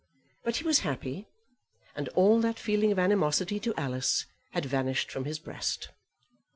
[0.43, 1.27] But he was happy;
[1.95, 5.89] and all that feeling of animosity to Alice had vanished from his breast.